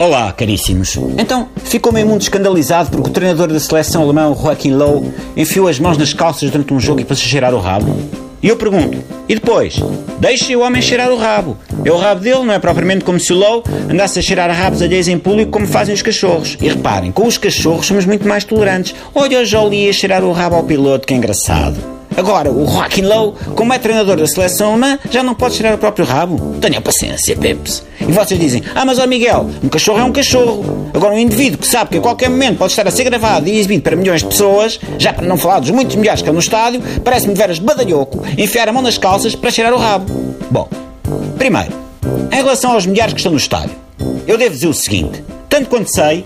Olá, 0.00 0.30
caríssimos. 0.30 0.96
Então, 1.18 1.48
ficou 1.64 1.92
meio 1.92 2.06
mundo 2.06 2.20
escandalizado 2.20 2.88
porque 2.88 3.10
o 3.10 3.12
treinador 3.12 3.48
da 3.48 3.58
seleção 3.58 4.02
alemã, 4.04 4.32
Joaquim 4.32 4.70
Low, 4.70 5.04
enfiou 5.36 5.66
as 5.66 5.80
mãos 5.80 5.98
nas 5.98 6.12
calças 6.12 6.52
durante 6.52 6.72
um 6.72 6.78
jogo 6.78 7.00
e 7.00 7.04
para 7.04 7.16
se 7.16 7.22
cheirar 7.22 7.52
o 7.52 7.58
rabo? 7.58 7.96
E 8.40 8.46
eu 8.46 8.56
pergunto, 8.56 8.96
e 9.28 9.34
depois? 9.34 9.82
Deixe 10.20 10.54
o 10.54 10.60
homem 10.60 10.80
cheirar 10.80 11.10
o 11.10 11.16
rabo. 11.16 11.56
É 11.84 11.90
o 11.90 11.96
rabo 11.96 12.20
dele, 12.20 12.44
não 12.44 12.54
é 12.54 12.60
propriamente 12.60 13.04
como 13.04 13.18
se 13.18 13.32
o 13.32 13.36
Low 13.36 13.64
andasse 13.90 14.20
a 14.20 14.22
cheirar 14.22 14.48
rabos 14.52 14.82
alheios 14.82 15.08
em 15.08 15.18
público 15.18 15.50
como 15.50 15.66
fazem 15.66 15.92
os 15.92 16.02
cachorros. 16.02 16.56
E 16.60 16.68
reparem, 16.68 17.10
com 17.10 17.26
os 17.26 17.36
cachorros 17.36 17.84
somos 17.84 18.06
muito 18.06 18.26
mais 18.28 18.44
tolerantes. 18.44 18.94
Olha 19.12 19.40
o 19.40 19.44
Jolie 19.44 19.90
a 19.90 19.92
cheirar 19.92 20.22
o 20.22 20.30
rabo 20.30 20.54
ao 20.54 20.62
piloto, 20.62 21.08
que 21.08 21.14
engraçado. 21.14 21.97
Agora, 22.18 22.50
o 22.50 22.66
Joaquim 22.66 23.02
Low, 23.02 23.36
como 23.54 23.72
é 23.72 23.78
treinador 23.78 24.16
da 24.16 24.26
seleção 24.26 24.70
alemã, 24.70 24.98
já 25.08 25.22
não 25.22 25.36
pode 25.36 25.54
tirar 25.54 25.72
o 25.72 25.78
próprio 25.78 26.04
rabo. 26.04 26.56
Tenham 26.60 26.82
paciência, 26.82 27.36
Peps. 27.36 27.84
E 28.00 28.10
vocês 28.10 28.40
dizem, 28.40 28.60
ah, 28.74 28.84
mas 28.84 28.98
ó 28.98 29.06
Miguel, 29.06 29.48
um 29.62 29.68
cachorro 29.68 30.00
é 30.00 30.02
um 30.02 30.10
cachorro. 30.10 30.90
Agora, 30.92 31.14
um 31.14 31.18
indivíduo 31.18 31.60
que 31.60 31.68
sabe 31.68 31.90
que 31.90 31.98
a 31.98 32.00
qualquer 32.00 32.28
momento 32.28 32.58
pode 32.58 32.72
estar 32.72 32.88
a 32.88 32.90
ser 32.90 33.04
gravado 33.04 33.48
e 33.48 33.56
exibido 33.56 33.82
para 33.82 33.94
milhões 33.94 34.20
de 34.24 34.30
pessoas, 34.30 34.80
já 34.98 35.12
para 35.12 35.28
não 35.28 35.38
falar 35.38 35.60
dos 35.60 35.70
muitos 35.70 35.94
milhares 35.94 36.20
que 36.20 36.24
estão 36.24 36.34
no 36.34 36.40
estádio, 36.40 36.82
parece-me 37.04 37.34
veras 37.34 37.60
badalhoco 37.60 38.20
enfiar 38.36 38.68
a 38.68 38.72
mão 38.72 38.82
nas 38.82 38.98
calças 38.98 39.36
para 39.36 39.52
cheirar 39.52 39.72
o 39.72 39.78
rabo. 39.78 40.12
Bom, 40.50 40.68
primeiro, 41.38 41.72
em 42.32 42.36
relação 42.36 42.72
aos 42.72 42.84
milhares 42.84 43.14
que 43.14 43.20
estão 43.20 43.30
no 43.30 43.38
estádio, 43.38 43.76
eu 44.26 44.36
devo 44.36 44.56
dizer 44.56 44.66
o 44.66 44.74
seguinte: 44.74 45.22
tanto 45.48 45.68
quanto 45.68 45.88
sei, 45.94 46.24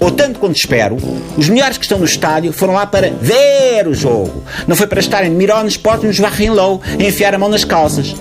ou 0.00 0.10
tanto 0.10 0.38
quanto 0.38 0.56
espero, 0.56 0.96
os 1.36 1.48
milhares 1.48 1.78
que 1.78 1.84
estão 1.84 1.98
no 1.98 2.04
estádio 2.04 2.52
foram 2.52 2.74
lá 2.74 2.86
para 2.86 3.10
ver 3.10 3.86
o 3.86 3.94
jogo. 3.94 4.42
Não 4.66 4.76
foi 4.76 4.86
para 4.86 5.00
estarem 5.00 5.30
de 5.30 5.36
miró 5.36 5.62
nos 5.62 5.76
portos 5.76 6.06
nos 6.06 6.18
varrem 6.18 6.50
low 6.50 6.80
a 6.98 7.02
enfiar 7.02 7.34
a 7.34 7.38
mão 7.38 7.48
nas 7.48 7.64
calças. 7.64 8.14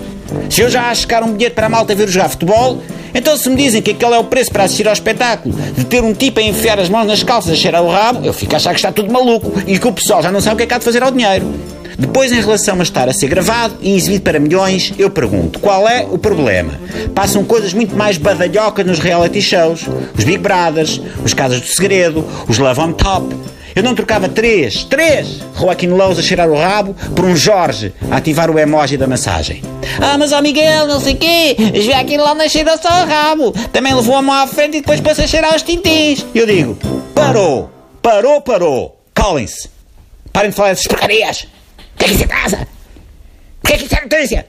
Se 0.49 0.61
eu 0.61 0.69
já 0.69 0.89
acho 0.89 1.07
que 1.07 1.15
um 1.15 1.33
bilhete 1.33 1.55
para 1.55 1.67
a 1.67 1.69
malta 1.69 1.95
ver 1.95 2.07
jogar 2.07 2.29
futebol, 2.29 2.81
então 3.13 3.37
se 3.37 3.49
me 3.49 3.55
dizem 3.55 3.81
que 3.81 3.91
aquele 3.91 4.13
é 4.13 4.19
o 4.19 4.23
preço 4.23 4.51
para 4.51 4.63
assistir 4.63 4.87
ao 4.87 4.93
espetáculo, 4.93 5.55
de 5.55 5.85
ter 5.85 6.03
um 6.03 6.13
tipo 6.13 6.39
a 6.39 6.43
enfiar 6.43 6.79
as 6.79 6.89
mãos 6.89 7.05
nas 7.05 7.23
calças 7.23 7.51
a 7.51 7.55
cheirar 7.55 7.83
o 7.83 7.89
rabo, 7.89 8.25
eu 8.25 8.33
fico 8.33 8.53
a 8.53 8.57
achar 8.57 8.71
que 8.71 8.79
está 8.79 8.91
tudo 8.91 9.11
maluco 9.11 9.53
e 9.65 9.79
que 9.79 9.87
o 9.87 9.93
pessoal 9.93 10.21
já 10.21 10.31
não 10.31 10.41
sabe 10.41 10.55
o 10.55 10.57
que 10.57 10.63
é 10.63 10.65
que 10.67 10.73
há 10.73 10.77
de 10.77 10.85
fazer 10.85 11.01
ao 11.03 11.11
dinheiro. 11.11 11.45
Depois, 11.97 12.31
em 12.31 12.39
relação 12.39 12.79
a 12.79 12.83
estar 12.83 13.09
a 13.09 13.13
ser 13.13 13.27
gravado 13.27 13.75
e 13.81 13.95
exibido 13.95 14.23
para 14.23 14.39
milhões, 14.39 14.93
eu 14.99 15.09
pergunto: 15.09 15.59
qual 15.59 15.87
é 15.87 16.05
o 16.09 16.17
problema? 16.17 16.79
Passam 17.15 17.43
coisas 17.43 17.73
muito 17.73 17.95
mais 17.95 18.17
badalhocas 18.17 18.85
nos 18.85 18.99
reality 18.99 19.41
shows. 19.41 19.87
Os 20.15 20.23
Big 20.23 20.37
Brothers, 20.37 21.01
os 21.23 21.33
Casas 21.33 21.59
do 21.59 21.67
Segredo, 21.67 22.23
os 22.47 22.57
Love 22.59 22.79
on 22.81 22.93
Top. 22.93 23.35
Eu 23.75 23.83
não 23.83 23.93
trocava 23.93 24.27
três, 24.27 24.83
três 24.85 25.39
Joaquim 25.55 25.89
Lowe's 25.89 26.17
a 26.17 26.23
cheirar 26.23 26.49
o 26.49 26.55
rabo 26.55 26.95
por 27.15 27.25
um 27.25 27.35
Jorge 27.35 27.93
a 28.09 28.17
ativar 28.17 28.49
o 28.49 28.57
emoji 28.57 28.97
da 28.97 29.05
massagem. 29.05 29.61
Ah, 30.01 30.17
mas 30.17 30.31
ó 30.31 30.41
Miguel, 30.41 30.87
não 30.87 30.99
sei 30.99 31.13
o 31.13 31.17
quê, 31.17 31.55
Joaquim 31.85 32.17
Lowe 32.17 32.35
não 32.35 32.49
cheira 32.49 32.75
só 32.77 32.89
o 32.89 33.05
rabo. 33.05 33.51
Também 33.71 33.93
levou 33.93 34.15
a 34.15 34.21
mão 34.23 34.33
à 34.33 34.47
frente 34.47 34.77
e 34.77 34.81
depois 34.81 34.99
pôs 34.99 35.19
a 35.19 35.27
cheirar 35.27 35.55
os 35.55 35.61
tintins. 35.61 36.25
Eu 36.33 36.47
digo: 36.47 36.75
parou, 37.13 37.69
parou, 38.01 38.41
parou. 38.41 38.99
Calem-se. 39.13 39.69
Parem 40.33 40.49
de 40.49 40.55
falar 40.55 40.69
dessas 40.69 40.87
porcarias. 40.87 41.47
Que 42.07 42.13
isso 42.13 42.23
atrasa? 42.23 42.65
O 43.63 43.67
que 43.67 43.73
é 43.73 43.77
que 43.77 43.83
isso 43.83 43.95
é 43.95 44.01
notícia? 44.01 44.47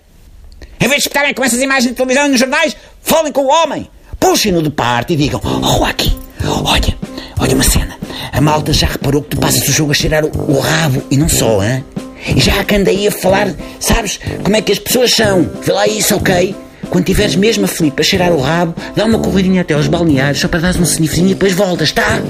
Em 0.81 0.87
vez 0.87 1.03
de 1.03 1.09
espetarem 1.09 1.35
com 1.35 1.43
essas 1.43 1.61
imagens 1.61 1.89
de 1.91 1.97
televisão 1.97 2.27
e 2.27 2.29
nos 2.29 2.39
jornais, 2.39 2.77
falem 3.03 3.33
com 3.33 3.41
o 3.41 3.49
homem. 3.49 3.91
Puxem-no 4.21 4.63
de 4.63 4.71
parte 4.71 5.15
e 5.15 5.17
digam: 5.17 5.41
Oh, 5.43 5.85
aqui, 5.85 6.17
olha, 6.47 6.97
olha 7.41 7.55
uma 7.57 7.65
cena. 7.65 7.99
A 8.33 8.41
malta 8.41 8.73
já 8.73 8.87
reparou 8.87 9.23
que 9.23 9.31
tu 9.31 9.39
passas 9.39 9.69
o 9.69 9.73
jogo 9.73 9.91
a 9.91 9.95
cheirar 9.95 10.25
o, 10.25 10.57
o 10.57 10.61
rabo 10.61 11.03
e 11.11 11.17
não 11.17 11.29
só, 11.29 11.61
hein? 11.65 11.85
E 12.25 12.41
já 12.41 12.63
que 12.63 12.77
anda 12.77 12.91
aí 12.91 13.09
a 13.09 13.11
falar, 13.11 13.53
sabes 13.81 14.21
como 14.45 14.55
é 14.55 14.63
que 14.63 14.71
as 14.71 14.79
pessoas 14.79 15.13
são? 15.13 15.51
Vê 15.61 15.73
lá 15.73 15.89
isso, 15.89 16.15
ok? 16.15 16.55
Quando 16.91 17.07
tiveres 17.07 17.35
mesmo 17.35 17.65
aflito 17.65 17.99
a 17.99 18.05
cheirar 18.05 18.33
o 18.33 18.41
rabo, 18.41 18.73
dá 18.95 19.05
uma 19.05 19.19
corridinha 19.19 19.63
até 19.63 19.75
aos 19.75 19.89
balneários 19.89 20.41
só 20.41 20.47
para 20.47 20.61
dar 20.61 20.77
um 20.77 20.85
snifzinho 20.85 21.31
e 21.31 21.35
depois 21.35 21.55
voltas, 21.55 21.91
tá? 21.91 22.23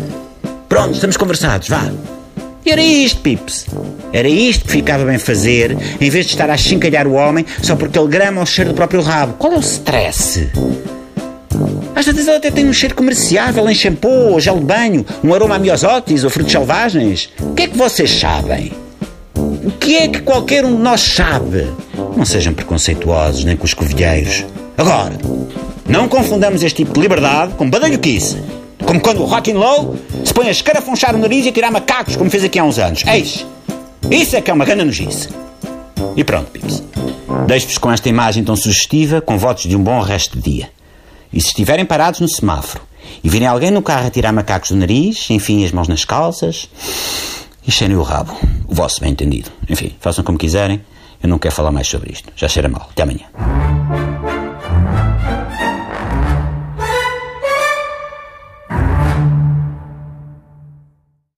Pronto, 0.71 0.95
estamos 0.95 1.19
conversados, 1.19 1.69
vá. 1.69 1.93
Era 2.71 2.83
isto, 2.83 3.21
Pips. 3.23 3.67
Era 4.13 4.29
isto 4.29 4.67
que 4.67 4.73
ficava 4.73 5.05
bem 5.05 5.19
fazer, 5.19 5.77
em 6.01 6.11
vez 6.11 6.27
de 6.27 6.33
estar 6.33 6.51
a 6.51 6.57
chincalhar 6.57 7.07
o 7.07 7.15
homem 7.15 7.45
só 7.63 7.75
porque 7.75 7.99
ele 7.99 8.09
grama 8.09 8.43
o 8.43 8.47
cheiro 8.47 8.71
do 8.71 8.77
próprio 8.77 9.01
rabo. 9.01 9.35
Qual 9.35 9.53
é 9.55 9.57
o 9.57 9.61
stress? 9.61 10.51
Às 11.95 12.07
vezes 12.07 12.29
ele 12.29 12.37
até 12.37 12.51
tem 12.51 12.69
um 12.69 12.73
cheiro 12.73 12.95
comerciável 12.95 13.69
em 13.69 13.75
shampoo 13.75 14.33
ou 14.33 14.41
gel 14.41 14.59
de 14.59 14.65
banho, 14.65 15.05
um 15.25 15.35
aroma 15.35 15.57
a 15.57 15.59
miosotis 15.59 16.25
ou 16.25 16.31
frutos 16.31 16.53
selvagens. 16.53 17.31
O 17.41 17.55
que 17.55 17.63
é 17.63 17.67
que 17.69 17.77
vocês 17.77 18.11
sabem? 18.11 18.73
O 19.35 19.71
que 19.81 19.97
é 19.97 20.09
que 20.09 20.21
qualquer 20.21 20.65
um 20.65 20.77
de 20.77 20.83
nós 20.83 21.01
sabe? 21.01 21.67
Não 22.17 22.25
sejam 22.25 22.53
preconceituosos 22.53 23.45
nem 23.45 23.57
com 23.57 23.65
os 23.65 23.75
covilheiros. 23.75 24.45
Agora, 24.77 25.17
não 25.89 26.07
confundamos 26.07 26.63
este 26.63 26.85
tipo 26.85 26.93
de 26.93 27.01
liberdade 27.01 27.55
com 27.55 27.69
badalhoquice. 27.69 28.37
Como 28.89 29.03
quando 29.03 29.21
o 29.21 29.27
Rockin' 29.27 29.53
Low 29.53 29.99
se 30.25 30.33
põe 30.33 30.49
a 30.49 30.51
escarafunchar 30.51 31.15
o 31.15 31.19
nariz 31.19 31.45
e 31.45 31.51
a 31.51 31.53
tirar 31.53 31.71
macacos, 31.71 32.17
como 32.17 32.31
fez 32.31 32.43
aqui 32.43 32.59
há 32.59 32.65
uns 32.65 32.79
anos. 32.79 33.05
Eis! 33.07 33.45
Isso 34.11 34.35
é 34.35 34.41
que 34.41 34.51
é 34.51 34.55
uma 34.55 34.65
grande 34.65 34.83
nojice. 34.87 35.29
E 36.17 36.25
pronto, 36.25 36.51
Pips. 36.51 36.83
Deixo-vos 37.47 37.77
com 37.77 37.93
esta 37.93 38.09
imagem 38.09 38.43
tão 38.43 38.57
sugestiva, 38.57 39.21
com 39.21 39.37
votos 39.37 39.65
de 39.65 39.77
um 39.77 39.85
bom 39.85 40.01
resto 40.01 40.41
de 40.41 40.51
dia. 40.51 40.71
E 41.31 41.39
se 41.39 41.49
estiverem 41.49 41.85
parados 41.85 42.21
no 42.21 42.29
semáforo 42.31 42.81
e 43.23 43.29
virem 43.29 43.47
alguém 43.47 43.71
no 43.71 43.83
carro 43.83 44.07
a 44.07 44.11
tirar 44.11 44.33
macacos 44.33 44.71
do 44.71 44.79
nariz, 44.79 45.29
enfim, 45.29 45.63
as 45.67 45.71
mãos 45.71 45.87
nas 45.87 46.07
calças 46.07 46.71
e 47.67 47.71
cheirem 47.71 47.95
o 47.95 48.03
rabo, 48.03 48.35
o 48.67 48.75
vosso 48.75 49.03
bem 49.03 49.11
entendido. 49.11 49.51
Enfim, 49.69 49.95
façam 50.01 50.25
como 50.25 50.39
quiserem, 50.39 50.81
eu 51.23 51.29
não 51.29 51.39
quero 51.39 51.55
falar 51.55 51.73
mais 51.73 51.87
sobre 51.87 52.11
isto. 52.11 52.33
Já 52.35 52.49
cheira 52.49 52.71
mal. 52.71 52.89
Até 52.91 53.03
amanhã. 53.03 53.27